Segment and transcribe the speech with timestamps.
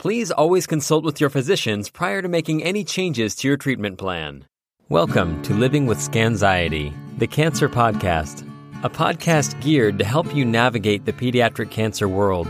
[0.00, 4.46] Please always consult with your physicians prior to making any changes to your treatment plan.
[4.88, 8.48] Welcome to Living with Scanxiety, the Cancer Podcast,
[8.82, 12.48] a podcast geared to help you navigate the pediatric cancer world.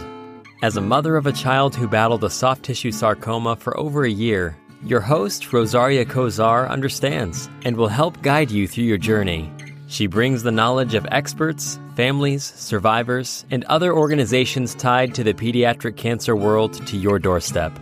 [0.62, 4.08] As a mother of a child who battled a soft tissue sarcoma for over a
[4.08, 9.50] year, your host, Rosaria Kozar, understands and will help guide you through your journey.
[9.90, 15.96] She brings the knowledge of experts, families, survivors, and other organizations tied to the pediatric
[15.96, 17.76] cancer world to your doorstep.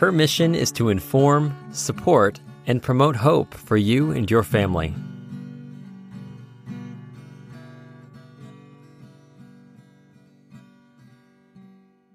[0.00, 4.94] Her mission is to inform, support, and promote hope for you and your family.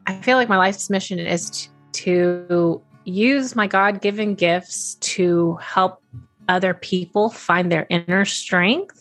[0.08, 6.02] I feel like my life's mission is to use my God given gifts to help
[6.49, 8.97] other people find their inner strength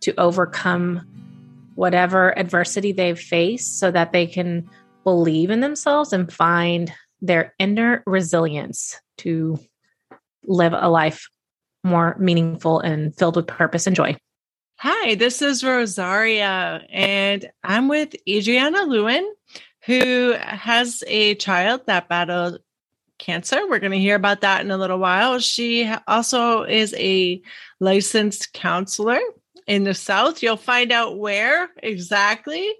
[0.00, 1.06] to overcome
[1.74, 4.68] whatever adversity they've faced so that they can
[5.04, 9.58] believe in themselves and find their inner resilience to
[10.44, 11.28] live a life
[11.84, 14.16] more meaningful and filled with purpose and joy.
[14.78, 19.32] Hi, this is Rosaria, and I'm with Adriana Lewin,
[19.86, 22.58] who has a child that battled
[23.18, 23.66] cancer.
[23.68, 25.38] We're going to hear about that in a little while.
[25.38, 27.40] She also is a
[27.80, 29.20] licensed counselor
[29.66, 30.42] in the South.
[30.42, 32.72] You'll find out where exactly.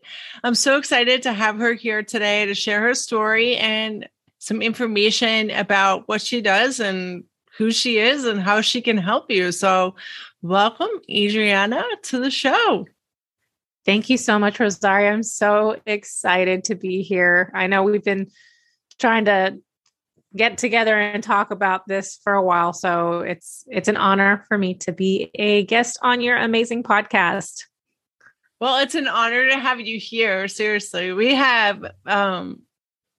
[0.44, 5.50] I'm so excited to have her here today to share her story and some information
[5.50, 7.24] about what she does and
[7.58, 9.50] who she is and how she can help you.
[9.50, 9.96] So,
[10.42, 12.86] welcome, Adriana, to the show.
[13.84, 15.12] Thank you so much, Rosaria.
[15.12, 17.50] I'm so excited to be here.
[17.54, 18.30] I know we've been
[18.98, 19.58] trying to
[20.36, 22.72] get together and talk about this for a while.
[22.72, 27.64] So it's it's an honor for me to be a guest on your amazing podcast.
[28.60, 30.48] Well, it's an honor to have you here.
[30.48, 32.62] Seriously, we have um,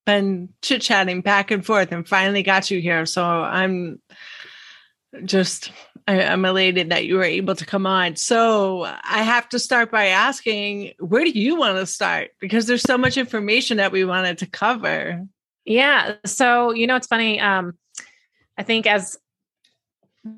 [0.06, 3.06] been chit chatting back and forth, and finally got you here.
[3.06, 4.02] So I'm
[5.26, 5.72] just
[6.08, 8.16] I, I'm elated that you were able to come on.
[8.16, 12.32] So I have to start by asking, where do you want to start?
[12.40, 15.26] Because there's so much information that we wanted to cover.
[15.68, 16.16] Yeah.
[16.26, 17.42] So, you know, it's funny.
[17.42, 17.74] Um,
[18.58, 19.18] I think as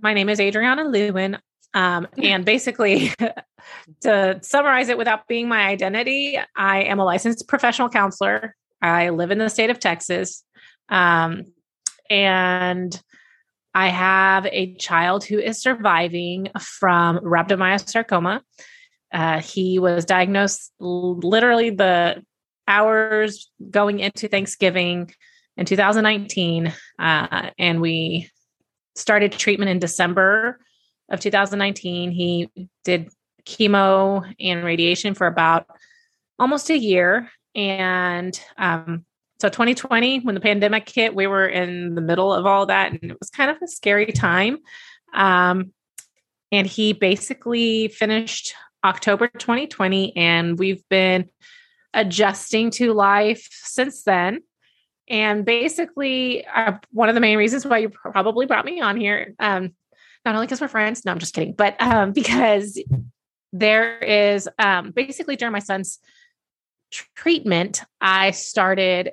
[0.01, 1.37] my name is Adriana Lewin.
[1.73, 3.13] Um, and basically,
[4.01, 8.55] to summarize it without being my identity, I am a licensed professional counselor.
[8.81, 10.43] I live in the state of Texas.
[10.89, 11.45] Um,
[12.09, 12.99] and
[13.75, 18.41] I have a child who is surviving from rhabdomyosarcoma.
[19.13, 22.23] Uh, he was diagnosed literally the
[22.69, 25.11] hours going into Thanksgiving
[25.57, 26.73] in 2019.
[26.97, 28.29] Uh, and we
[28.95, 30.59] started treatment in December
[31.09, 32.11] of 2019.
[32.11, 32.49] He
[32.85, 33.09] did
[33.45, 35.65] chemo and radiation for about
[36.37, 37.29] almost a year.
[37.55, 39.05] And um,
[39.41, 42.91] so 2020, when the pandemic hit, we were in the middle of all that.
[42.91, 44.59] And it was kind of a scary time.
[45.13, 45.73] Um,
[46.51, 48.53] and he basically finished
[48.83, 50.15] October 2020.
[50.15, 51.29] And we've been
[51.93, 54.41] adjusting to life since then.
[55.09, 59.33] And basically, uh, one of the main reasons why you probably brought me on here,
[59.39, 59.73] um,
[60.23, 62.81] not only because we're friends, no, I'm just kidding, but um, because
[63.51, 65.99] there is um, basically during my son's
[67.15, 69.11] treatment, I started,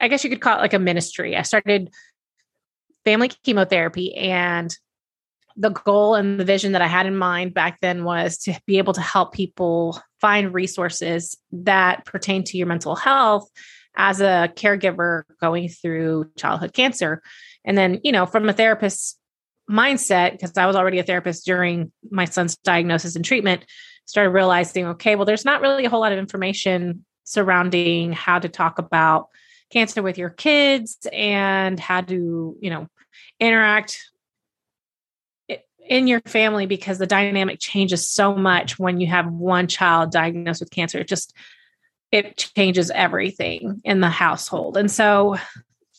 [0.00, 1.36] I guess you could call it like a ministry.
[1.36, 1.90] I started
[3.04, 4.76] family chemotherapy and
[5.56, 8.78] the goal and the vision that I had in mind back then was to be
[8.78, 13.48] able to help people find resources that pertain to your mental health
[13.96, 17.22] as a caregiver going through childhood cancer.
[17.64, 19.18] And then, you know, from a therapist's
[19.70, 23.64] mindset, because I was already a therapist during my son's diagnosis and treatment,
[24.04, 28.48] started realizing, okay, well, there's not really a whole lot of information surrounding how to
[28.48, 29.28] talk about
[29.70, 32.86] cancer with your kids and how to, you know,
[33.40, 33.98] interact
[35.88, 40.60] in your family because the dynamic changes so much when you have one child diagnosed
[40.60, 40.98] with cancer.
[40.98, 41.34] It just
[42.12, 44.76] it changes everything in the household.
[44.76, 45.36] And so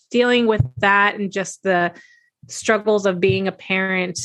[0.10, 1.94] dealing with that and just the
[2.48, 4.20] struggles of being a parent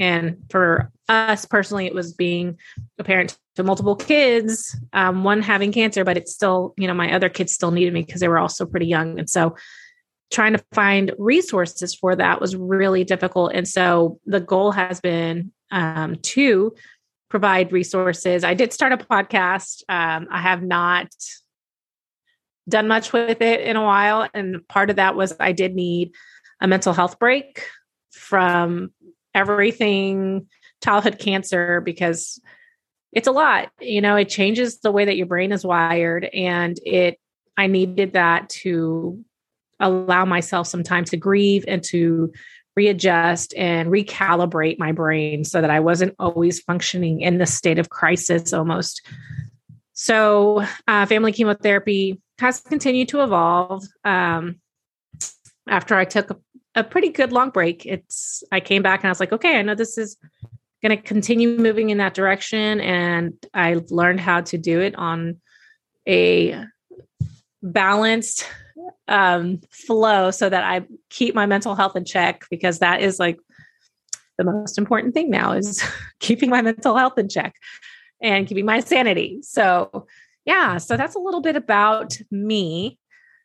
[0.00, 2.56] and for us personally it was being
[2.98, 7.12] a parent to multiple kids um, one having cancer but it's still you know my
[7.12, 9.54] other kids still needed me because they were also pretty young and so
[10.30, 13.52] trying to find resources for that was really difficult.
[13.54, 16.74] And so the goal has been um, to
[17.28, 18.44] provide resources.
[18.44, 19.82] I did start a podcast.
[19.88, 21.08] Um, I have not
[22.68, 24.28] done much with it in a while.
[24.32, 26.12] And part of that was I did need
[26.60, 27.66] a mental health break
[28.12, 28.92] from
[29.34, 30.46] everything
[30.82, 32.40] childhood cancer because
[33.12, 33.70] it's a lot.
[33.80, 36.24] You know, it changes the way that your brain is wired.
[36.24, 37.18] And it,
[37.56, 39.24] I needed that to
[39.80, 42.32] allow myself some time to grieve and to
[42.76, 47.88] readjust and recalibrate my brain so that I wasn't always functioning in this state of
[47.88, 49.06] crisis almost.
[49.92, 53.84] So, uh, family chemotherapy has continued to evolve.
[54.04, 54.60] Um,
[55.68, 56.36] after I took a,
[56.74, 59.62] a pretty good long break, it's I came back and I was like, okay, I
[59.62, 60.16] know this is
[60.82, 65.40] going to continue moving in that direction, and I learned how to do it on
[66.08, 66.64] a
[67.62, 68.46] balanced
[69.08, 73.38] um, flow so that I keep my mental health in check because that is like
[74.38, 75.82] the most important thing now is
[76.20, 77.54] keeping my mental health in check
[78.20, 79.38] and keeping my sanity.
[79.42, 80.06] So,
[80.44, 82.98] yeah, so that's a little bit about me.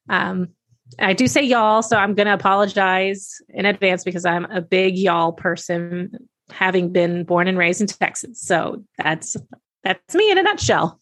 [0.09, 0.49] Um,
[0.97, 4.97] I do say y'all, so I'm going to apologize in advance because I'm a big
[4.97, 6.11] y'all person,
[6.49, 8.41] having been born and raised in Texas.
[8.41, 9.37] So that's
[9.83, 10.99] that's me in a nutshell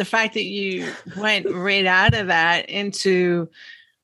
[0.00, 3.50] the fact that you went right out of that into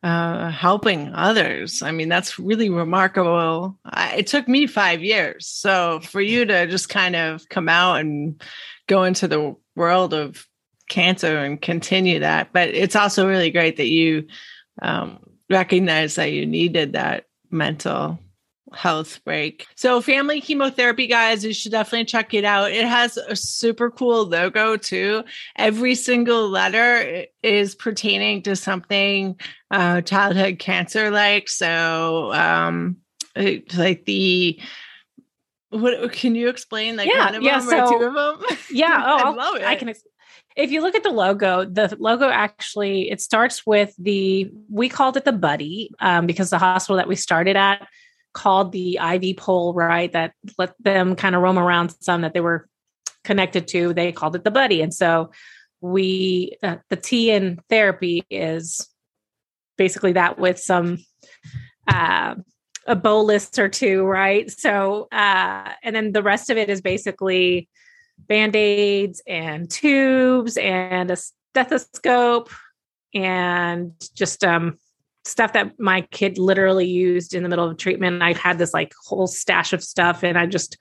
[0.03, 1.81] uh, helping others.
[1.81, 3.79] I mean, that's really remarkable.
[3.83, 5.47] I, it took me five years.
[5.47, 8.43] So for you to just kind of come out and
[8.89, 10.47] go into the world of
[10.91, 14.27] cancer and continue that, but it's also really great that you
[14.83, 18.19] um, recognize that you needed that mental
[18.77, 19.67] health break.
[19.75, 22.71] So, family chemotherapy, guys, you should definitely check it out.
[22.71, 25.25] It has a super cool logo too.
[25.57, 29.39] Every single letter is pertaining to something
[29.71, 31.49] uh, childhood cancer like.
[31.49, 32.99] So, um,
[33.35, 34.61] like the
[35.71, 38.59] what can you explain like yeah, one of yeah, them so, or two of them?
[38.71, 39.65] Yeah, oh, I love it.
[39.65, 39.93] I can.
[40.57, 45.17] if you look at the logo, the logo actually it starts with the we called
[45.17, 47.87] it the buddy um, because the hospital that we started at
[48.37, 50.13] called the IV pole, right?
[50.13, 52.69] That let them kind of roam around some that they were
[53.25, 53.95] connected to.
[53.95, 54.83] They called it the buddy.
[54.83, 55.31] And so
[55.81, 58.89] we, uh, the T in therapy is
[59.79, 60.99] basically that with some,
[61.89, 62.35] uh,
[62.87, 64.51] a bolus or two, right?
[64.51, 67.69] So, uh, and then the rest of it is basically
[68.19, 72.51] band aids and tubes and a stethoscope
[73.15, 74.79] and just um,
[75.27, 78.23] stuff that my kid literally used in the middle of treatment.
[78.23, 80.79] I had this like whole stash of stuff and I just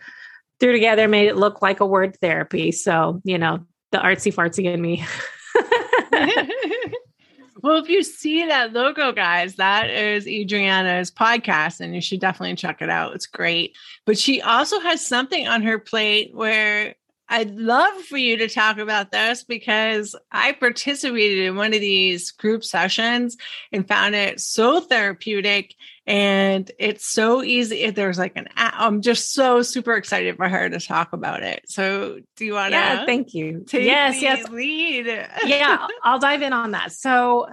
[0.60, 2.72] threw together, made it look like a word therapy.
[2.72, 5.06] So, you know, the artsy fartsy in me.
[7.62, 12.56] well, if you see that logo, guys, that is Adriana's podcast, and you should definitely
[12.56, 13.16] check it out.
[13.16, 13.76] It's great.
[14.06, 16.96] But she also has something on her plate where
[17.28, 22.32] I'd love for you to talk about this because I participated in one of these
[22.32, 23.36] group sessions
[23.72, 25.74] and found it so therapeutic
[26.06, 27.90] and it's so easy.
[27.90, 31.64] There's like an, I'm just so super excited for her to talk about it.
[31.66, 32.78] So, do you want to?
[32.78, 33.66] Yeah, thank you.
[33.74, 35.08] yes, yes, lead.
[35.46, 36.92] yeah, I'll dive in on that.
[36.92, 37.48] So,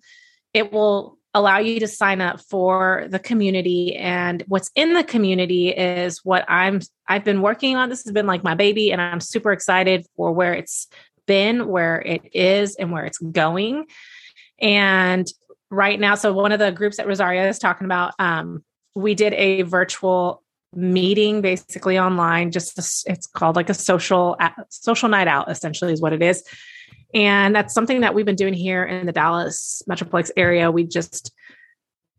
[0.53, 3.95] it will allow you to sign up for the community.
[3.95, 7.89] And what's in the community is what i'm i've been working on.
[7.89, 10.87] This has been like my baby and i'm super excited for where it's
[11.27, 13.85] been where it is and where it's going
[14.61, 15.27] and
[15.71, 18.63] right now, so one of the groups that Rosaria is talking about, um,
[18.95, 20.43] we did a virtual
[20.75, 24.37] meeting basically online just a, it's called like a social
[24.69, 26.43] social night out essentially is what it is.
[27.13, 30.69] And that's something that we've been doing here in the dallas metroplex area.
[30.69, 31.31] We just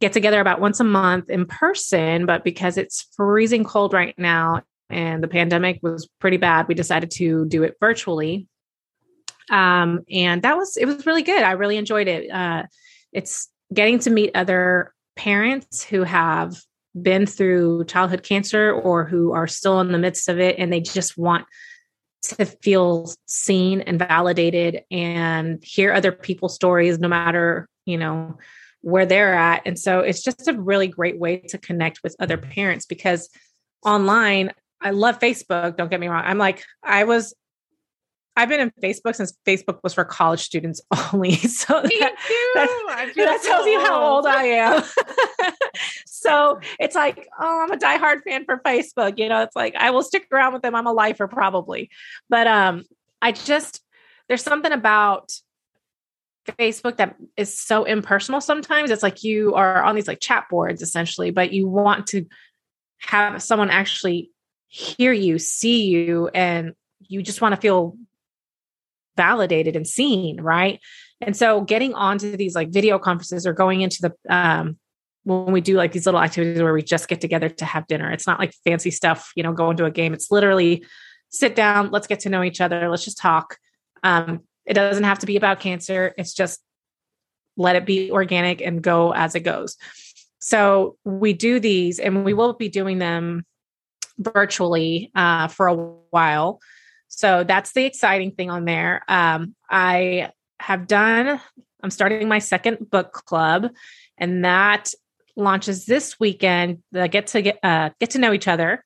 [0.01, 4.63] get together about once a month in person but because it's freezing cold right now
[4.89, 8.49] and the pandemic was pretty bad we decided to do it virtually
[9.51, 11.43] um, and that was, it was really good.
[11.43, 12.31] I really enjoyed it.
[12.31, 12.65] Uh,
[13.13, 16.57] it's getting to meet other parents who have
[17.01, 20.81] been through childhood cancer or who are still in the midst of it and they
[20.81, 21.47] just want
[22.23, 28.37] to feel seen and validated and hear other people's stories no matter you know
[28.83, 32.37] where they're at and so it's just a really great way to connect with other
[32.37, 33.29] parents because
[33.85, 37.35] online i love facebook don't get me wrong i'm like i was
[38.41, 40.81] I've been in Facebook since Facebook was for college students
[41.13, 41.35] only.
[41.35, 42.15] So that,
[42.55, 44.83] that, that tells you how old I am.
[46.07, 49.19] so it's like, oh, I'm a diehard fan for Facebook.
[49.19, 50.75] You know, it's like I will stick around with them.
[50.75, 51.91] I'm a lifer probably.
[52.31, 52.85] But um,
[53.21, 53.83] I just
[54.29, 55.33] there's something about
[56.49, 58.91] Facebook that is so impersonal sometimes.
[58.91, 62.25] It's like you are on these like chat boards essentially, but you want to
[63.01, 64.31] have someone actually
[64.69, 67.99] hear you, see you, and you just want to feel
[69.17, 70.81] validated and seen, right?
[71.21, 74.79] And so getting onto these like video conferences or going into the um
[75.25, 78.11] when we do like these little activities where we just get together to have dinner.
[78.11, 80.15] It's not like fancy stuff, you know, go into a game.
[80.15, 80.85] It's literally
[81.29, 83.59] sit down, let's get to know each other, let's just talk.
[84.03, 86.15] Um, it doesn't have to be about cancer.
[86.17, 86.61] It's just
[87.57, 89.77] let it be organic and go as it goes.
[90.39, 93.45] So we do these and we will be doing them
[94.19, 96.61] virtually uh, for a while.
[97.11, 99.03] So that's the exciting thing on there.
[99.09, 101.41] Um, I have done,
[101.83, 103.69] I'm starting my second book club,
[104.17, 104.93] and that
[105.37, 106.83] launches this weekend.
[106.93, 108.85] Get to get uh, get to know each other,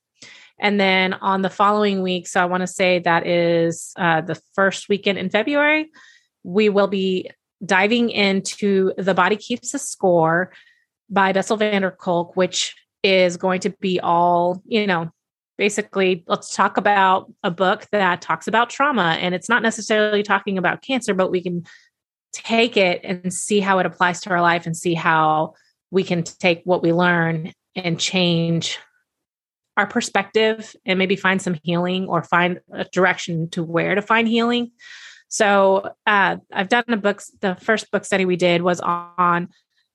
[0.59, 4.39] and then on the following week, so I want to say that is uh, the
[4.53, 5.91] first weekend in February,
[6.43, 7.29] we will be
[7.63, 10.51] diving into The Body Keeps a Score
[11.09, 15.11] by Bessel van der Kolk, which is going to be all, you know,
[15.57, 19.17] basically let's talk about a book that talks about trauma.
[19.19, 21.65] And it's not necessarily talking about cancer, but we can
[22.33, 25.53] take it and see how it applies to our life and see how
[25.91, 28.79] we can take what we learn and change
[29.77, 34.27] our perspective and maybe find some healing or find a direction to where to find
[34.27, 34.71] healing.
[35.27, 37.21] So uh, I've done a book.
[37.41, 39.49] The first book study we did was on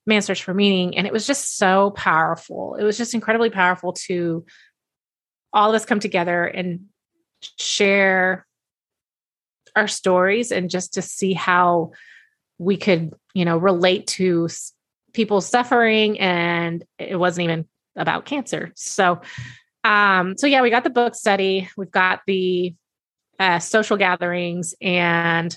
[0.05, 2.75] man search for meaning, and it was just so powerful.
[2.75, 4.45] It was just incredibly powerful to
[5.53, 6.85] all of us come together and
[7.41, 8.45] share
[9.75, 11.91] our stories and just to see how
[12.57, 14.47] we could, you know, relate to
[15.13, 17.65] people suffering and it wasn't even
[17.95, 18.71] about cancer.
[18.75, 19.21] So
[19.83, 22.75] um so yeah, we got the book study, we've got the
[23.39, 25.55] uh, social gatherings and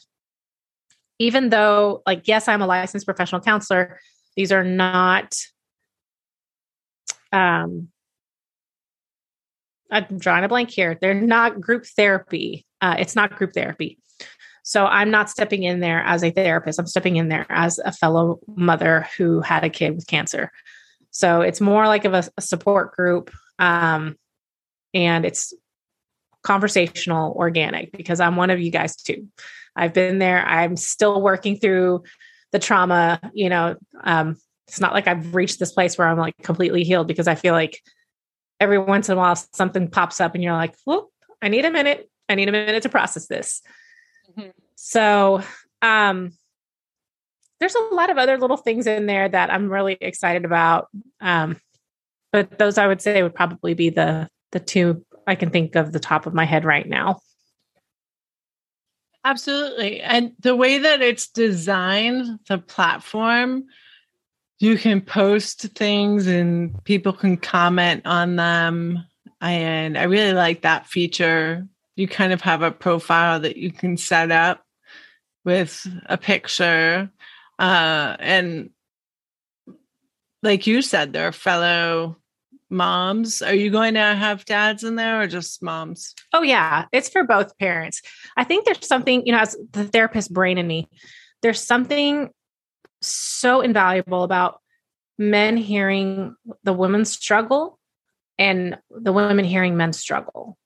[1.18, 4.00] even though like yes, I'm a licensed professional counselor,
[4.36, 5.34] these are not
[7.32, 7.88] um
[9.90, 10.98] I'm drawing a blank here.
[11.00, 12.66] They're not group therapy.
[12.80, 13.98] Uh, it's not group therapy.
[14.62, 16.78] So I'm not stepping in there as a therapist.
[16.78, 20.50] I'm stepping in there as a fellow mother who had a kid with cancer.
[21.10, 23.30] So it's more like of a, a support group.
[23.58, 24.16] Um,
[24.94, 25.52] and it's
[26.42, 29.28] conversational, organic, because I'm one of you guys too.
[29.76, 30.44] I've been there.
[30.44, 32.04] I'm still working through
[32.52, 33.20] the trauma.
[33.34, 34.36] You know, um,
[34.66, 37.52] it's not like I've reached this place where I'm like completely healed because I feel
[37.52, 37.82] like
[38.64, 41.70] every once in a while something pops up and you're like, well, I need a
[41.70, 42.10] minute.
[42.28, 43.62] I need a minute to process this.
[44.30, 44.50] Mm-hmm.
[44.74, 45.42] So,
[45.82, 46.32] um,
[47.60, 50.88] there's a lot of other little things in there that I'm really excited about.
[51.20, 51.60] Um,
[52.32, 55.92] but those I would say would probably be the the two I can think of
[55.92, 57.20] the top of my head right now.
[59.24, 60.00] Absolutely.
[60.00, 63.64] And the way that it's designed, the platform,
[64.58, 69.04] you can post things and people can comment on them.
[69.40, 71.66] And I really like that feature.
[71.96, 74.64] You kind of have a profile that you can set up
[75.44, 77.10] with a picture.
[77.58, 78.70] Uh, and
[80.42, 82.16] like you said, there are fellow
[82.70, 83.42] moms.
[83.42, 86.14] Are you going to have dads in there or just moms?
[86.32, 86.86] Oh, yeah.
[86.92, 88.02] It's for both parents.
[88.36, 90.88] I think there's something, you know, as the therapist brain in me,
[91.42, 92.30] there's something
[93.06, 94.60] so invaluable about
[95.18, 96.34] men hearing
[96.64, 97.78] the women's struggle
[98.38, 100.56] and the women hearing men's struggle.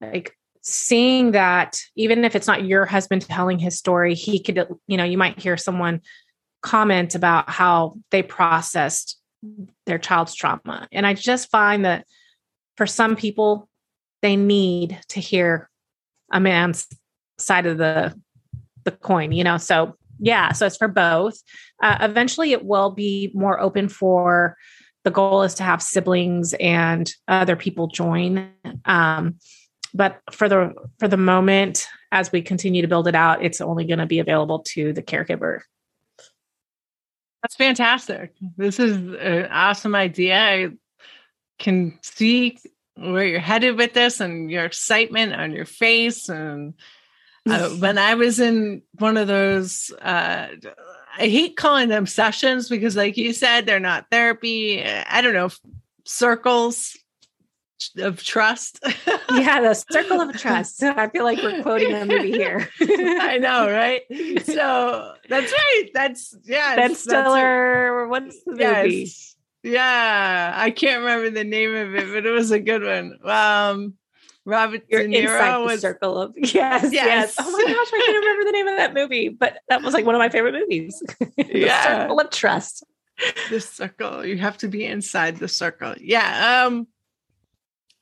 [0.00, 4.96] Like seeing that even if it's not your husband telling his story, he could, you
[4.96, 6.00] know, you might hear someone
[6.62, 9.18] comment about how they processed
[9.86, 10.88] their child's trauma.
[10.92, 12.04] And I just find that
[12.76, 13.68] for some people,
[14.22, 15.70] they need to hear
[16.32, 16.86] a man's
[17.38, 18.14] side of the
[18.84, 19.58] the coin, you know.
[19.58, 21.38] So yeah, so it's for both.
[21.82, 24.56] Uh, eventually, it will be more open for.
[25.04, 28.50] The goal is to have siblings and other people join.
[28.84, 29.36] Um,
[29.94, 33.84] but for the for the moment, as we continue to build it out, it's only
[33.84, 35.60] going to be available to the caregiver.
[37.42, 38.34] That's fantastic.
[38.56, 40.36] This is an awesome idea.
[40.36, 40.68] I
[41.58, 42.58] can see
[42.96, 46.74] where you're headed with this and your excitement on your face and
[47.50, 50.48] uh, when I was in one of those, uh,
[51.18, 54.84] I hate calling them sessions because, like you said, they're not therapy.
[54.84, 55.50] I don't know,
[56.04, 56.96] circles
[57.98, 58.80] of trust.
[59.30, 60.82] yeah, the circle of trust.
[60.82, 62.68] I feel like we're quoting a movie here.
[62.80, 64.02] I know, right?
[64.44, 65.88] So that's right.
[65.94, 66.76] That's yeah.
[66.76, 68.08] Ben Stiller.
[68.08, 69.10] What's the movie?
[69.62, 73.18] Yeah, I can't remember the name of it, but it was a good one.
[73.24, 73.94] Um,
[74.48, 77.34] Robert You're De Niro was, the circle of yes, yes, yes.
[77.38, 80.06] Oh my gosh, I can't remember the name of that movie, but that was like
[80.06, 81.02] one of my favorite movies.
[81.36, 82.00] yeah.
[82.00, 82.84] circle of trust.
[83.50, 84.24] The circle.
[84.24, 85.94] You have to be inside the circle.
[86.00, 86.64] Yeah.
[86.66, 86.86] Um.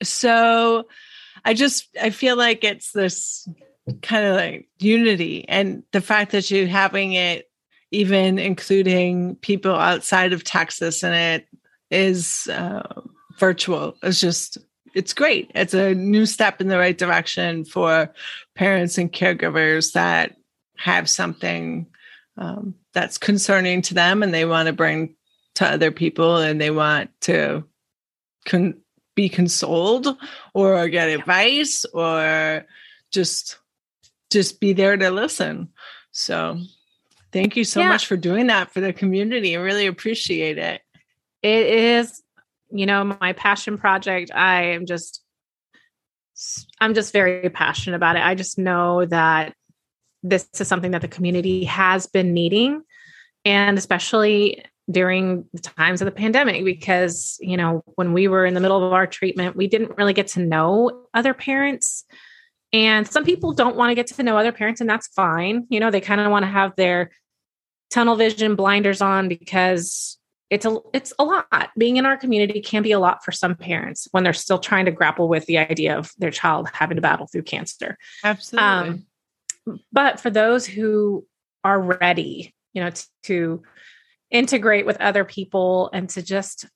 [0.02, 0.86] So,
[1.44, 3.48] I just I feel like it's this
[4.02, 7.48] kind of like unity and the fact that you're having it
[7.92, 11.48] even including people outside of Texas and it
[11.90, 13.02] is uh,
[13.38, 13.96] virtual.
[14.02, 14.58] It's just,
[14.96, 15.52] it's great.
[15.54, 18.10] It's a new step in the right direction for
[18.54, 20.36] parents and caregivers that
[20.78, 21.86] have something
[22.38, 25.14] um, that's concerning to them and they want to bring
[25.56, 27.64] to other people and they want to
[28.46, 28.80] con-
[29.14, 30.16] be consoled
[30.54, 32.66] or get advice or
[33.10, 33.58] just
[34.30, 35.68] just be there to listen
[36.10, 36.58] so
[37.32, 37.88] thank you so yeah.
[37.88, 40.82] much for doing that for the community i really appreciate it
[41.42, 42.22] it is
[42.70, 45.22] you know my passion project i am just
[46.80, 48.22] i'm just very passionate about it.
[48.22, 49.54] I just know that
[50.22, 52.82] this is something that the community has been needing
[53.44, 58.54] and especially during the times of the pandemic because you know when we were in
[58.54, 62.04] the middle of our treatment we didn't really get to know other parents
[62.72, 65.66] and some people don't want to get to know other parents and that's fine.
[65.70, 67.10] You know they kind of want to have their
[67.90, 70.15] tunnel vision blinders on because
[70.48, 71.70] it's a it's a lot.
[71.76, 74.84] Being in our community can be a lot for some parents when they're still trying
[74.84, 77.98] to grapple with the idea of their child having to battle through cancer.
[78.22, 78.68] Absolutely.
[78.68, 79.06] Um,
[79.92, 81.26] but for those who
[81.64, 83.62] are ready you know to, to
[84.30, 86.66] integrate with other people and to just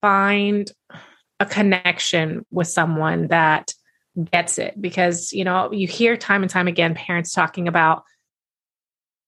[0.00, 0.70] find
[1.40, 3.72] a connection with someone that
[4.32, 4.80] gets it.
[4.80, 8.04] Because you know you hear time and time again parents talking about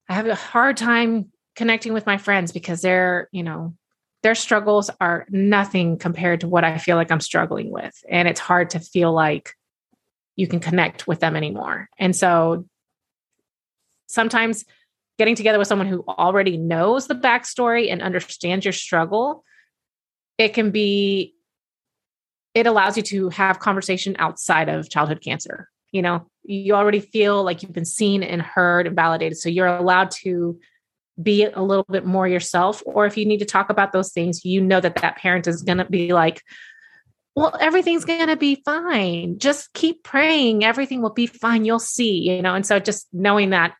[0.08, 3.74] i have a hard time connecting with my friends because they're you know
[4.22, 8.40] their struggles are nothing compared to what i feel like i'm struggling with and it's
[8.40, 9.54] hard to feel like
[10.36, 12.64] you can connect with them anymore and so
[14.06, 14.64] sometimes
[15.18, 19.44] getting together with someone who already knows the backstory and understands your struggle,
[20.38, 21.34] it can be,
[22.54, 25.68] it allows you to have conversation outside of childhood cancer.
[25.90, 29.38] You know, you already feel like you've been seen and heard and validated.
[29.38, 30.58] So you're allowed to
[31.22, 32.82] be a little bit more yourself.
[32.86, 35.62] Or if you need to talk about those things, you know that that parent is
[35.62, 36.42] going to be like,
[37.34, 39.38] well, everything's going to be fine.
[39.38, 40.64] Just keep praying.
[40.64, 41.64] Everything will be fine.
[41.64, 42.54] You'll see, you know.
[42.54, 43.74] And so just knowing that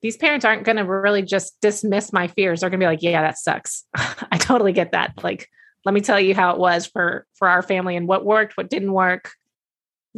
[0.00, 2.60] these parents aren't going to really just dismiss my fears.
[2.60, 3.84] They're going to be like, yeah, that sucks.
[3.94, 5.22] I totally get that.
[5.22, 5.48] Like,
[5.84, 8.70] let me tell you how it was for for our family and what worked, what
[8.70, 9.32] didn't work.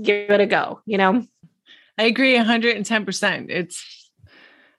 [0.01, 1.27] Give it a go, you know?
[1.99, 3.51] I agree 110%.
[3.51, 4.00] It's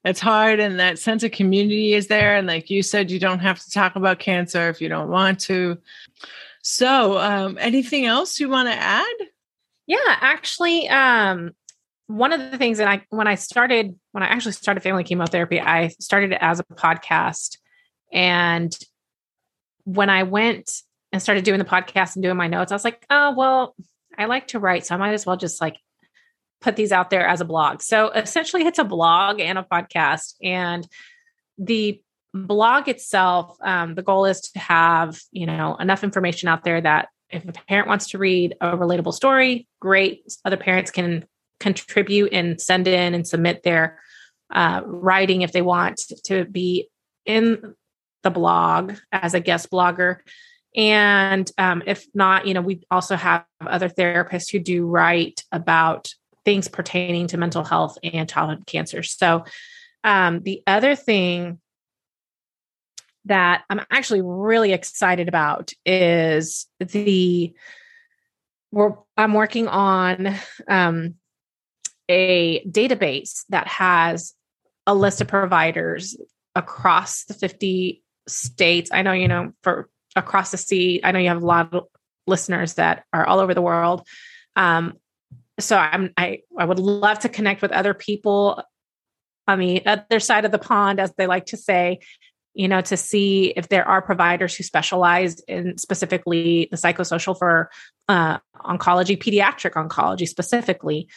[0.03, 3.39] it's hard and that sense of community is there and like you said you don't
[3.39, 5.77] have to talk about cancer if you don't want to.
[6.63, 9.15] So, um anything else you want to add?
[9.87, 11.51] Yeah, actually um
[12.11, 15.59] one of the things that I, when I started, when I actually started family chemotherapy,
[15.59, 17.57] I started it as a podcast.
[18.11, 18.77] And
[19.85, 23.05] when I went and started doing the podcast and doing my notes, I was like,
[23.09, 23.75] oh, well,
[24.17, 24.85] I like to write.
[24.85, 25.77] So I might as well just like
[26.61, 27.81] put these out there as a blog.
[27.81, 30.35] So essentially, it's a blog and a podcast.
[30.41, 30.87] And
[31.57, 32.01] the
[32.33, 37.09] blog itself, um, the goal is to have, you know, enough information out there that
[37.29, 40.23] if a parent wants to read a relatable story, great.
[40.45, 41.25] Other parents can
[41.59, 43.99] contribute and send in and submit their
[44.53, 46.89] uh, writing if they want to be
[47.25, 47.75] in
[48.23, 50.17] the blog as a guest blogger.
[50.75, 56.13] And um, if not, you know, we also have other therapists who do write about
[56.45, 59.03] things pertaining to mental health and childhood cancer.
[59.03, 59.45] So
[60.03, 61.59] um, the other thing
[63.25, 67.53] that I'm actually really excited about is the
[68.71, 70.35] we're I'm working on
[70.67, 71.15] um,
[72.09, 74.33] a database that has
[74.87, 76.17] a list of providers
[76.55, 78.89] across the 50 states.
[78.91, 81.85] I know, you know, for across the sea, I know you have a lot of
[82.27, 84.07] listeners that are all over the world.
[84.55, 84.97] Um,
[85.61, 88.63] so I'm I I would love to connect with other people
[89.47, 91.99] on the other side of the pond, as they like to say,
[92.53, 97.69] you know, to see if there are providers who specialize in specifically the psychosocial for
[98.09, 101.07] uh, oncology, pediatric oncology specifically.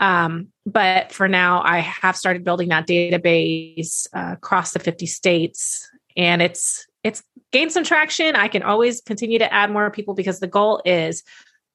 [0.00, 5.88] Um, but for now, I have started building that database uh, across the 50 states,
[6.16, 7.22] and it's it's
[7.52, 8.36] gained some traction.
[8.36, 11.22] I can always continue to add more people because the goal is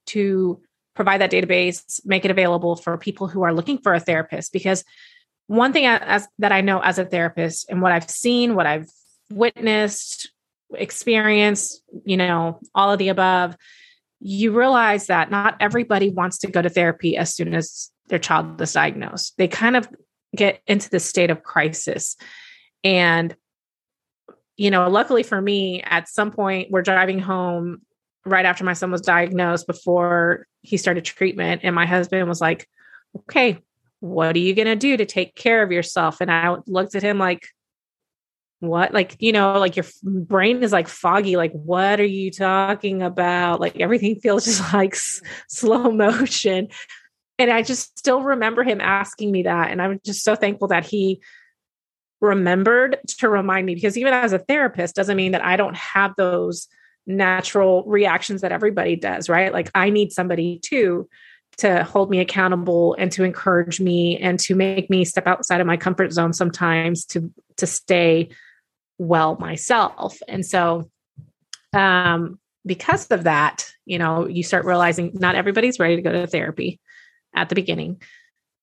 [0.07, 0.61] to
[0.95, 4.53] provide that database, make it available for people who are looking for a therapist.
[4.53, 4.83] Because
[5.47, 8.89] one thing as, that I know as a therapist, and what I've seen, what I've
[9.31, 10.31] witnessed,
[10.73, 13.55] experienced, you know, all of the above,
[14.19, 18.61] you realize that not everybody wants to go to therapy as soon as their child
[18.61, 19.33] is diagnosed.
[19.37, 19.87] They kind of
[20.35, 22.15] get into this state of crisis.
[22.83, 23.35] And,
[24.55, 27.81] you know, luckily for me, at some point, we're driving home
[28.25, 31.61] right after my son was diagnosed before he started treatment.
[31.63, 32.67] And my husband was like,
[33.19, 33.59] okay,
[33.99, 36.21] what are you going to do to take care of yourself?
[36.21, 37.47] And I looked at him like,
[38.59, 38.93] what?
[38.93, 41.35] Like, you know, like your brain is like foggy.
[41.35, 43.59] Like, what are you talking about?
[43.59, 46.69] Like, everything feels just like s- slow motion.
[47.39, 49.71] And I just still remember him asking me that.
[49.71, 51.21] And I'm just so thankful that he
[52.21, 56.13] remembered to remind me because even as a therapist doesn't mean that I don't have
[56.15, 56.69] those
[57.05, 59.51] natural reactions that everybody does, right?
[59.51, 61.07] Like I need somebody too
[61.57, 65.67] to hold me accountable and to encourage me and to make me step outside of
[65.67, 68.29] my comfort zone sometimes to to stay
[68.97, 70.17] well myself.
[70.27, 70.89] And so
[71.73, 76.25] um because of that, you know, you start realizing not everybody's ready to go to
[76.25, 76.79] therapy
[77.35, 78.01] at the beginning.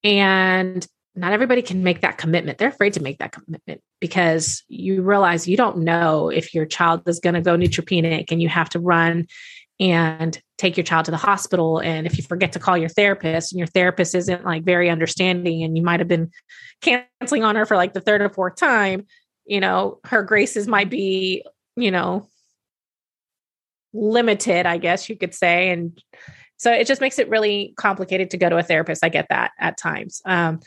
[0.02, 2.58] And not everybody can make that commitment.
[2.58, 7.02] They're afraid to make that commitment because you realize you don't know if your child
[7.08, 9.26] is going to go neutropenic and you have to run
[9.80, 11.78] and take your child to the hospital.
[11.78, 15.62] And if you forget to call your therapist and your therapist isn't like very understanding
[15.62, 16.30] and you might have been
[16.82, 19.06] canceling on her for like the third or fourth time,
[19.46, 21.42] you know, her graces might be,
[21.76, 22.28] you know,
[23.92, 25.70] limited, I guess you could say.
[25.70, 26.00] And
[26.58, 29.02] so it just makes it really complicated to go to a therapist.
[29.02, 30.20] I get that at times.
[30.26, 30.60] Um,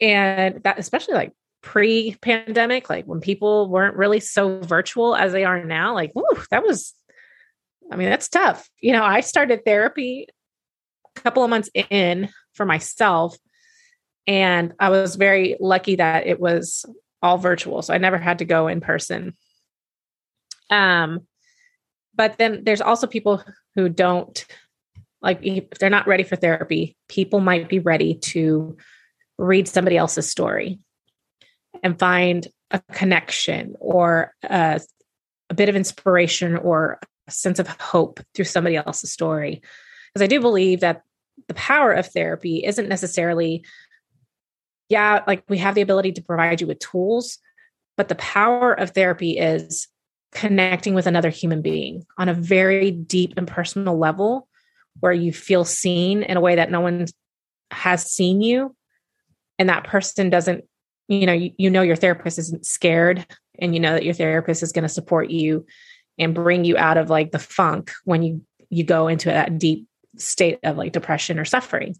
[0.00, 1.32] and that especially like
[1.62, 6.62] pre-pandemic like when people weren't really so virtual as they are now like whew, that
[6.62, 6.94] was
[7.90, 8.68] i mean that's tough.
[8.80, 10.28] You know i started therapy
[11.16, 13.36] a couple of months in for myself
[14.26, 16.84] and i was very lucky that it was
[17.22, 19.34] all virtual so i never had to go in person.
[20.70, 21.26] Um
[22.14, 23.42] but then there's also people
[23.74, 24.46] who don't
[25.20, 28.76] like if they're not ready for therapy people might be ready to
[29.38, 30.78] read somebody else's story
[31.82, 34.80] and find a connection or a,
[35.50, 39.62] a bit of inspiration or a sense of hope through somebody else's story.
[40.12, 41.02] Because I do believe that
[41.48, 43.64] the power of therapy isn't necessarily,
[44.88, 47.38] yeah, like we have the ability to provide you with tools,
[47.96, 49.88] but the power of therapy is
[50.32, 54.48] connecting with another human being on a very deep and personal level
[55.00, 57.06] where you feel seen in a way that no one
[57.70, 58.74] has seen you
[59.58, 60.64] and that person doesn't
[61.08, 63.26] you know you, you know your therapist isn't scared
[63.58, 65.64] and you know that your therapist is going to support you
[66.18, 69.86] and bring you out of like the funk when you you go into that deep
[70.16, 71.94] state of like depression or suffering.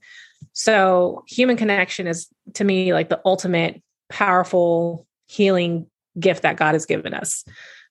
[0.53, 5.87] So human connection is to me like the ultimate powerful healing
[6.19, 7.45] gift that god has given us.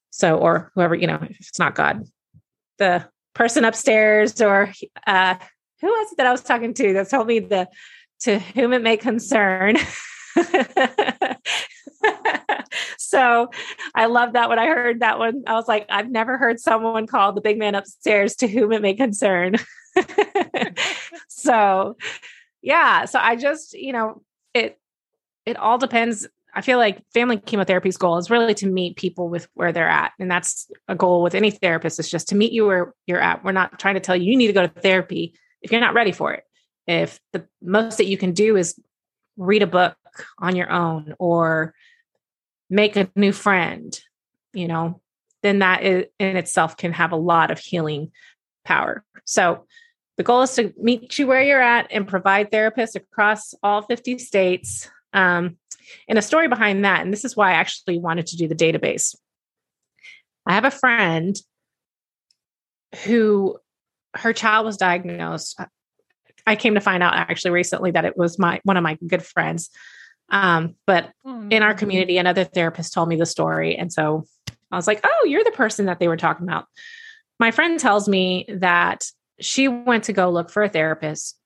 [0.10, 2.04] So or whoever you know if it's not god
[2.78, 4.71] the person upstairs or
[5.08, 5.36] uh
[5.82, 7.67] who was it that i was talking to that told me the
[8.21, 9.75] to whom it may concern.
[12.97, 13.49] so
[13.93, 15.43] I love that when I heard that one.
[15.47, 18.82] I was like, I've never heard someone call the big man upstairs to whom it
[18.82, 19.56] may concern.
[21.28, 21.97] so
[22.62, 23.06] yeah.
[23.06, 24.21] So I just, you know,
[24.54, 24.80] it
[25.45, 26.28] it all depends.
[26.54, 30.13] I feel like family chemotherapy's goal is really to meet people with where they're at.
[30.19, 33.43] And that's a goal with any therapist is just to meet you where you're at.
[33.43, 35.93] We're not trying to tell you you need to go to therapy if you're not
[35.93, 36.43] ready for it
[36.87, 38.79] if the most that you can do is
[39.37, 39.97] read a book
[40.39, 41.73] on your own or
[42.69, 43.99] make a new friend,
[44.53, 45.01] you know,
[45.43, 48.11] then that in itself can have a lot of healing
[48.63, 49.03] power.
[49.25, 49.65] So
[50.17, 54.17] the goal is to meet you where you're at and provide therapists across all 50
[54.17, 54.89] states.
[55.13, 55.57] Um,
[56.07, 58.55] and a story behind that, and this is why I actually wanted to do the
[58.55, 59.15] database.
[60.45, 61.35] I have a friend
[63.03, 63.57] who
[64.15, 65.59] her child was diagnosed
[66.47, 69.23] I came to find out actually recently that it was my one of my good
[69.23, 69.69] friends.
[70.29, 73.75] Um, but oh, in our community, another therapist told me the story.
[73.75, 74.25] And so
[74.71, 76.65] I was like, oh, you're the person that they were talking about.
[77.39, 79.05] My friend tells me that
[79.39, 81.38] she went to go look for a therapist.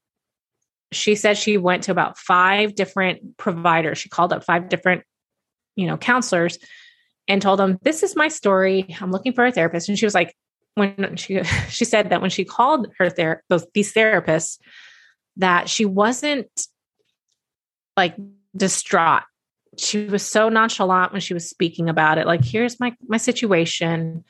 [0.91, 3.97] She said she went to about five different providers.
[3.97, 5.03] She called up five different,
[5.75, 6.57] you know, counselors
[7.27, 8.95] and told them, This is my story.
[8.99, 9.89] I'm looking for a therapist.
[9.89, 10.35] And she was like,
[10.75, 14.59] when she she said that when she called her ther- those these therapists,
[15.37, 16.49] that she wasn't
[17.95, 18.15] like
[18.55, 19.23] distraught.
[19.77, 22.27] She was so nonchalant when she was speaking about it.
[22.27, 24.23] Like, here's my my situation.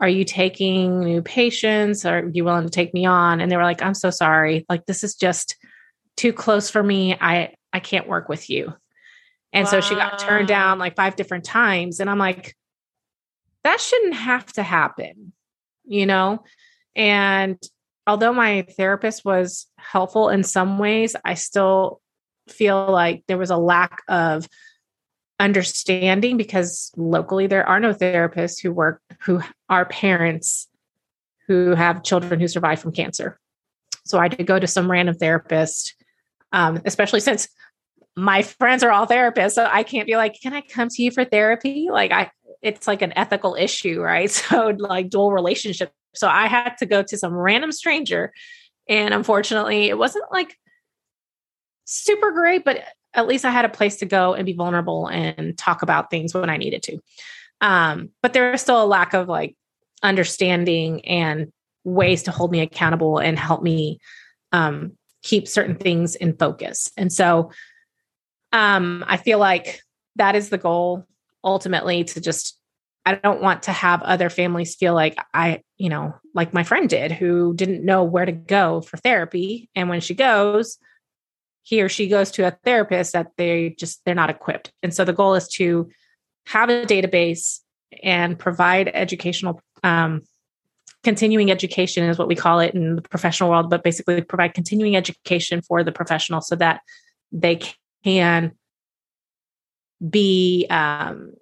[0.00, 2.04] Are you taking new patients?
[2.04, 3.40] Are you willing to take me on?
[3.40, 4.64] And they were like, I'm so sorry.
[4.68, 5.56] Like, this is just
[6.16, 7.16] too close for me.
[7.20, 8.72] I I can't work with you.
[9.52, 9.70] And wow.
[9.70, 12.00] so she got turned down like five different times.
[12.00, 12.54] And I'm like,
[13.64, 15.32] that shouldn't have to happen,
[15.84, 16.44] you know?
[16.94, 17.58] And
[18.08, 22.00] although my therapist was helpful in some ways, I still
[22.48, 24.48] feel like there was a lack of
[25.38, 30.66] understanding because locally there are no therapists who work who are parents
[31.46, 33.38] who have children who survive from cancer.
[34.04, 35.94] So I had to go to some random therapist
[36.52, 37.48] um, especially since
[38.16, 39.52] my friends are all therapists.
[39.52, 41.88] So I can't be like, can I come to you for therapy?
[41.90, 42.30] Like, I,
[42.62, 44.30] it's like an ethical issue, right?
[44.48, 45.92] So, like, dual relationship.
[46.14, 48.32] So I had to go to some random stranger.
[48.88, 50.56] And unfortunately, it wasn't like
[51.84, 52.82] super great, but
[53.14, 56.34] at least I had a place to go and be vulnerable and talk about things
[56.34, 56.98] when I needed to.
[57.60, 59.56] Um, but there was still a lack of like
[60.02, 61.52] understanding and
[61.84, 63.98] ways to hold me accountable and help me
[64.52, 64.92] um,
[65.22, 66.90] keep certain things in focus.
[66.96, 67.50] And so
[68.52, 69.82] um, I feel like
[70.16, 71.06] that is the goal
[71.42, 72.58] ultimately to just,
[73.06, 76.88] I don't want to have other families feel like I, you know, like my friend
[76.88, 79.70] did who didn't know where to go for therapy.
[79.74, 80.78] And when she goes,
[81.62, 84.72] he or she goes to a therapist that they just, they're not equipped.
[84.82, 85.90] And so the goal is to
[86.46, 87.60] have a database
[88.02, 90.22] and provide educational um,
[91.04, 94.96] continuing education is what we call it in the professional world but basically provide continuing
[94.96, 96.80] education for the professional so that
[97.30, 97.60] they
[98.04, 98.52] can
[100.08, 101.32] be um,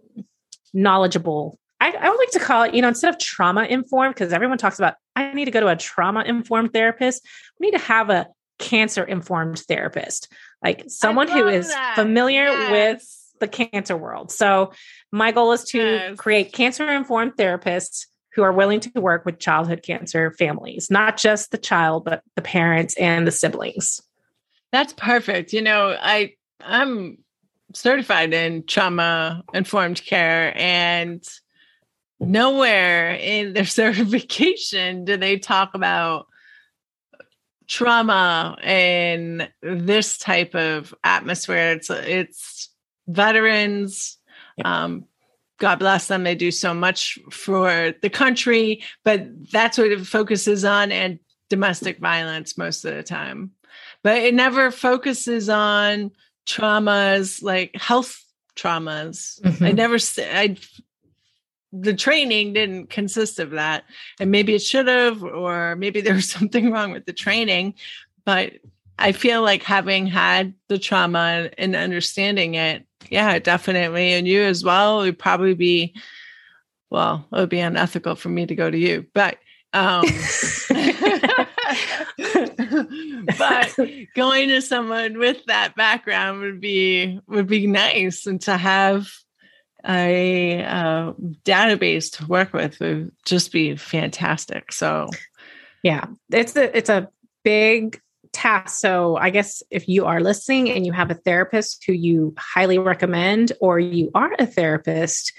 [0.73, 4.33] knowledgeable I, I, would like to call it you know instead of trauma informed because
[4.33, 7.27] everyone talks about i need to go to a trauma informed therapist
[7.61, 10.33] we need to have a cancer informed therapist
[10.65, 11.95] like someone who is that.
[11.95, 12.71] familiar yes.
[12.71, 14.73] with the cancer world so
[15.13, 16.17] my goal is to yes.
[16.17, 21.51] create cancer informed therapists who are willing to work with childhood cancer families, not just
[21.51, 24.01] the child, but the parents and the siblings.
[24.73, 25.55] That's perfect.
[25.55, 27.17] You know, I I'm
[27.75, 31.23] certified in trauma informed care and
[32.21, 36.27] nowhere in their certification do they talk about
[37.67, 41.73] trauma in this type of atmosphere.
[41.73, 42.71] It's it's
[43.09, 44.19] veterans,
[44.65, 45.05] um,
[45.59, 46.25] God bless them.
[46.25, 51.99] They do so much for the country, but that's what it focuses on and domestic
[51.99, 53.53] violence most of the time.
[54.03, 56.11] But it never focuses on
[56.47, 58.25] traumas like health
[58.57, 59.41] traumas.
[59.43, 59.65] Mm-hmm.
[59.65, 60.57] I never I
[61.73, 63.85] the training didn't consist of that.
[64.21, 67.75] And maybe it should have, or maybe there was something wrong with the training.
[68.25, 68.55] But
[68.99, 74.15] I feel like having had the trauma and understanding it, yeah, definitely.
[74.15, 75.95] And you as well would probably be,
[76.91, 79.39] well, it would be unethical for me to go to you, but,
[79.73, 80.05] um,
[83.39, 83.77] but
[84.15, 88.27] going to someone with that background would be, would be nice.
[88.27, 89.09] And to have
[89.87, 91.13] a uh,
[91.45, 94.73] database to work with would just be fantastic.
[94.73, 95.09] So,
[95.83, 97.09] yeah, it's a, it's a
[97.45, 98.01] big
[98.33, 98.81] task.
[98.81, 102.79] So, I guess if you are listening and you have a therapist who you highly
[102.79, 105.33] recommend, or you are a therapist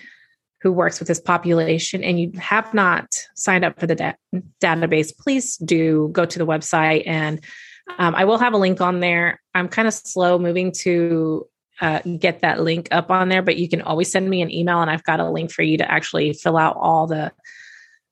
[0.62, 5.16] who works with this population and you have not signed up for the da- database,
[5.18, 7.04] please do go to the website.
[7.06, 7.44] And
[7.98, 9.40] um, I will have a link on there.
[9.54, 11.48] I'm kind of slow moving to
[11.80, 14.82] uh, get that link up on there, but you can always send me an email
[14.82, 17.32] and I've got a link for you to actually fill out all the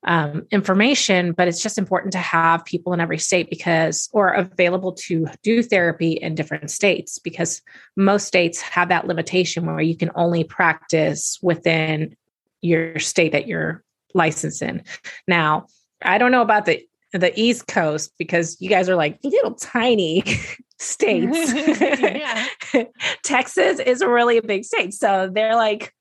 [0.06, 4.92] um, information, but it's just important to have people in every state because, or available
[4.92, 7.60] to do therapy in different states because
[7.96, 12.16] most states have that limitation where you can only practice within
[12.66, 13.82] your state that you're
[14.14, 14.82] licensed in.
[15.26, 15.66] Now,
[16.02, 20.22] I don't know about the the East Coast because you guys are like little tiny
[20.78, 21.52] states.
[23.22, 24.92] Texas is really a really big state.
[24.92, 25.94] So they're like,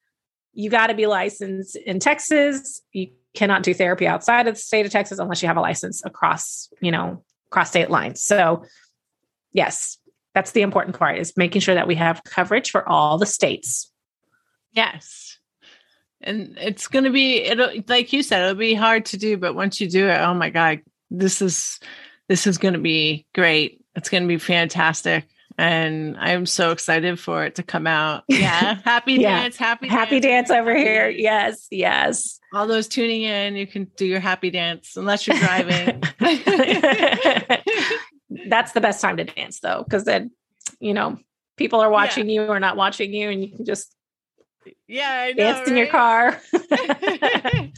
[0.54, 2.82] you got to be licensed in Texas.
[2.92, 6.04] You cannot do therapy outside of the state of Texas unless you have a license
[6.06, 8.24] across, you know, cross state lines.
[8.24, 8.64] So,
[9.52, 9.98] yes,
[10.34, 13.92] that's the important part is making sure that we have coverage for all the states.
[14.72, 15.35] Yes.
[16.26, 19.54] And it's going to be it'll like you said it'll be hard to do but
[19.54, 21.80] once you do it oh my god this is
[22.28, 23.86] this is going to be great.
[23.96, 28.24] It's going to be fantastic and I'm so excited for it to come out.
[28.36, 29.42] Yeah, happy yeah.
[29.42, 31.10] dance, happy happy dance, dance over here.
[31.10, 32.40] Yes, yes.
[32.54, 36.04] All those tuning in, you can do your happy dance unless you're driving.
[38.50, 40.32] That's the best time to dance though, because then
[40.80, 41.18] you know
[41.56, 42.42] people are watching yeah.
[42.42, 43.96] you or not watching you, and you can just
[44.88, 45.68] yeah, I know, dance right?
[45.68, 46.42] in your car.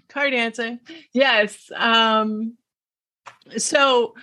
[0.08, 0.80] car dancing.
[1.12, 1.70] Yes.
[1.74, 2.56] Um.
[3.56, 4.14] So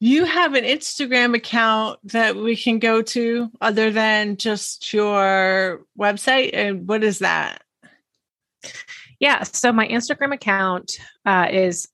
[0.00, 6.50] you have an Instagram account that we can go to other than just your website.
[6.52, 7.62] And what is that?
[9.18, 9.44] Yeah.
[9.44, 11.88] So my Instagram account uh, is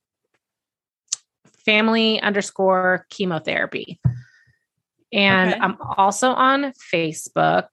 [1.65, 4.01] family underscore chemotherapy.
[5.13, 5.61] And okay.
[5.61, 7.69] I'm also on Facebook.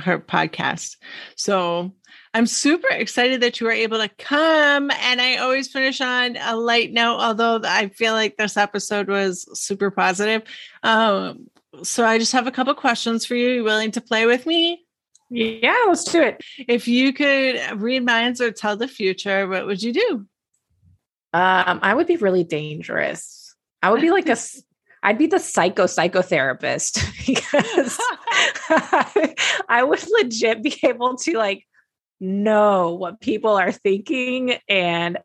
[0.01, 0.97] her podcast.
[1.35, 1.93] So
[2.33, 4.91] I'm super excited that you were able to come.
[4.91, 9.47] And I always finish on a light note, although I feel like this episode was
[9.59, 10.43] super positive.
[10.83, 11.47] Um,
[11.83, 13.49] so I just have a couple questions for you.
[13.49, 14.85] You willing to play with me?
[15.29, 16.43] Yeah, let's do it.
[16.67, 20.25] If you could read minds or tell the future, what would you do?
[21.33, 23.55] Um, I would be really dangerous.
[23.81, 24.37] I would be like a
[25.03, 27.97] I'd be the psycho psychotherapist because
[29.69, 31.65] I would legit be able to like
[32.19, 34.55] know what people are thinking.
[34.67, 35.17] And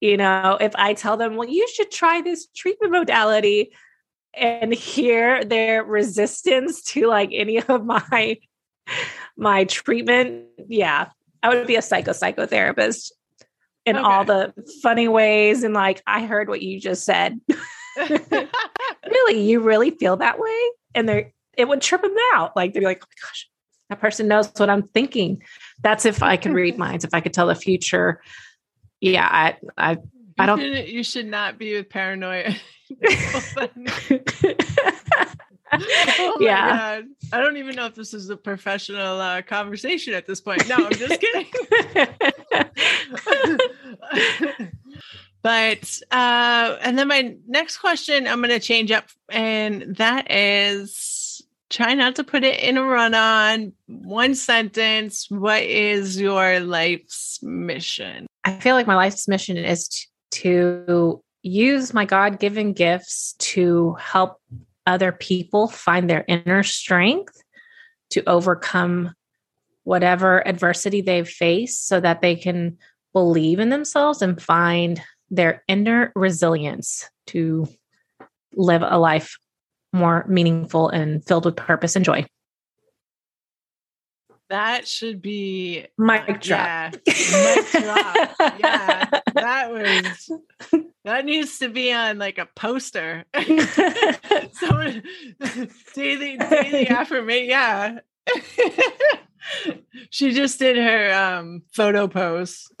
[0.00, 3.74] you know if i tell them well you should try this treatment modality
[4.34, 8.36] and hear their resistance to like any of my
[9.38, 11.08] my treatment yeah
[11.42, 13.10] i would be a psycho psychotherapist
[13.86, 14.04] in okay.
[14.04, 15.62] all the funny ways.
[15.62, 17.40] And like i heard what you just said.
[19.08, 19.40] Really?
[19.48, 20.70] You really feel that way?
[20.94, 22.54] And they it would trip them out.
[22.54, 23.48] Like they'd be like oh my gosh
[23.88, 25.42] that person knows what i'm thinking
[25.82, 28.20] that's if I can read minds, if I could tell the future.
[29.00, 29.98] Yeah, I I
[30.38, 32.54] I don't you should, you should not be with paranoia.
[35.72, 37.00] oh yeah.
[37.00, 37.04] God.
[37.32, 40.68] I don't even know if this is a professional uh, conversation at this point.
[40.68, 41.46] No, I'm just kidding.
[45.42, 51.25] but uh and then my next question I'm going to change up and that is
[51.70, 53.72] try not to put it in a run on.
[53.86, 55.26] One sentence.
[55.30, 58.26] What is your life's mission?
[58.44, 60.06] I feel like my life's mission is to,
[60.40, 64.40] to use my God given gifts to help
[64.86, 67.42] other people find their inner strength
[68.10, 69.12] to overcome
[69.84, 72.78] whatever adversity they've faced so that they can
[73.12, 75.00] believe in themselves and find
[75.30, 77.66] their inner resilience to
[78.54, 79.38] live a life
[79.96, 82.26] more meaningful and filled with purpose and joy.
[84.48, 86.60] That should be mic drop.
[86.60, 88.36] Yeah, mic drop.
[88.60, 90.30] yeah, that was
[91.04, 93.24] that needs to be on like a poster.
[94.52, 95.02] Someone
[95.94, 97.48] daily daily affirmation.
[97.48, 97.98] Yeah.
[100.10, 102.72] she just did her um, photo post.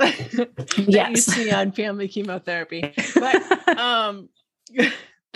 [0.76, 2.94] yes, you see on family chemotherapy.
[3.14, 4.28] But um,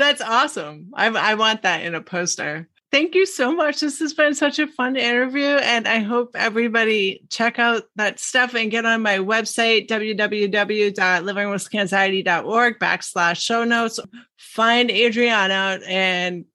[0.00, 0.90] that's awesome.
[0.94, 2.68] I, I want that in a poster.
[2.90, 3.78] Thank you so much.
[3.80, 5.44] This has been such a fun interview.
[5.44, 13.40] And I hope everybody check out that stuff and get on my website, www.livingwithscanxiety.org backslash
[13.40, 14.00] show notes.
[14.38, 16.46] Find Adriana and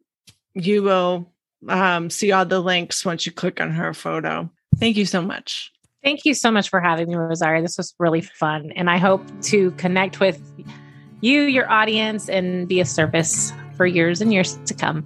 [0.53, 1.31] you will
[1.69, 4.51] um, see all the links once you click on her photo.
[4.77, 5.71] Thank you so much.
[6.03, 7.61] Thank you so much for having me, Rosaria.
[7.61, 8.73] This was really fun.
[8.75, 10.41] And I hope to connect with
[11.25, 15.03] you, your audience, and be a service for years and years to come.